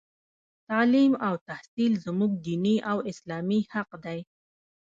[0.69, 4.19] تـعلـيم او تحـصيل زمـوږ دينـي او اسـلامي حـق دى.